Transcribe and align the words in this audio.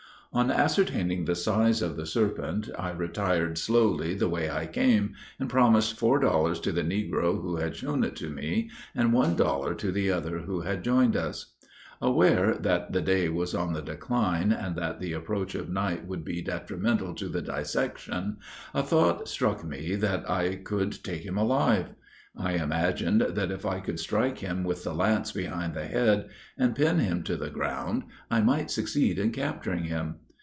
On 0.33 0.49
ascertaining 0.49 1.25
the 1.25 1.35
size 1.35 1.81
of 1.81 1.97
the 1.97 2.05
serpent, 2.05 2.69
I 2.79 2.91
retired 2.91 3.57
slowly 3.57 4.13
the 4.13 4.29
way 4.29 4.49
I 4.49 4.65
came, 4.65 5.13
and 5.41 5.49
promised 5.49 5.97
four 5.99 6.19
dollars 6.19 6.61
to 6.61 6.71
the 6.71 6.83
negro 6.85 7.41
who 7.41 7.57
had 7.57 7.75
shown 7.75 8.05
it 8.05 8.15
to 8.15 8.29
me, 8.29 8.69
and 8.95 9.11
one 9.11 9.35
dollar 9.35 9.75
to 9.75 9.91
the 9.91 10.09
other 10.09 10.39
who 10.39 10.61
had 10.61 10.85
joined 10.85 11.17
us. 11.17 11.47
Aware 12.01 12.53
that 12.61 12.93
the 12.93 13.01
day 13.01 13.27
was 13.27 13.53
on 13.53 13.73
the 13.73 13.81
decline, 13.81 14.53
and 14.53 14.77
that 14.77 15.01
the 15.01 15.11
approach 15.11 15.53
of 15.53 15.69
night 15.69 16.07
would 16.07 16.23
be 16.23 16.41
detrimental 16.41 17.13
to 17.15 17.27
the 17.27 17.41
dissection, 17.41 18.37
a 18.73 18.81
thought 18.81 19.27
struck 19.27 19.65
me 19.65 19.95
that 19.95 20.29
I 20.29 20.55
could 20.55 21.03
take 21.03 21.25
him 21.25 21.37
alive. 21.37 21.87
I 22.37 22.53
imagined 22.53 23.19
that 23.21 23.51
if 23.51 23.65
I 23.65 23.81
could 23.81 23.99
strike 23.99 24.37
him 24.39 24.63
with 24.63 24.85
the 24.85 24.93
lance 24.95 25.33
behind 25.33 25.73
the 25.73 25.83
head, 25.83 26.29
and 26.57 26.73
pin 26.73 26.99
him 26.99 27.23
to 27.23 27.35
the 27.35 27.49
ground, 27.49 28.03
I 28.31 28.39
might 28.39 28.71
succeed 28.71 29.19
in 29.19 29.31
capturing 29.31 29.83
him. 29.83 30.15